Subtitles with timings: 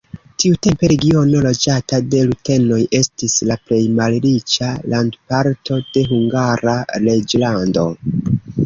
[0.43, 7.91] Tiutempe regiono loĝata de rutenoj estis la plej malriĉa landparto de Hungara reĝlando.